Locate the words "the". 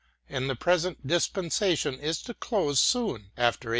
0.49-0.55